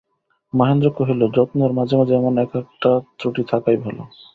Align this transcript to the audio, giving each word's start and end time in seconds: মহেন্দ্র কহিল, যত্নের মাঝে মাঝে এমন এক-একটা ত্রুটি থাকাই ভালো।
মহেন্দ্র 0.53 0.87
কহিল, 0.97 1.21
যত্নের 1.35 1.71
মাঝে 1.77 1.95
মাঝে 1.97 2.13
এমন 2.15 2.33
এক-একটা 2.37 2.91
ত্রুটি 3.17 3.43
থাকাই 3.51 3.77
ভালো। 3.83 4.01